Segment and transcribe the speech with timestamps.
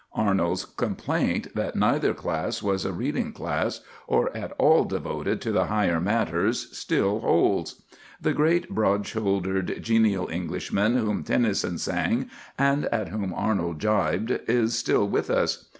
[0.13, 5.65] Arnold's complaint that neither class was a reading class or at all devoted to the
[5.67, 7.83] higher matters still holds.
[8.19, 14.75] The great, broad shouldered, genial Englishman whom Tennyson sang and at whom Arnold gibed is
[14.75, 15.69] still with us.